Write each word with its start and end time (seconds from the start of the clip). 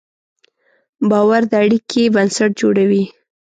باور 1.09 1.41
د 1.51 1.53
اړیکې 1.63 2.03
بنسټ 2.15 2.51
جوړوي. 2.61 3.03